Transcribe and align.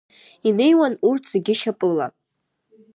Инеиуан 0.47 0.93
урҭ 1.07 1.23
зегьы 1.31 1.53
шьапыла. 1.59 2.07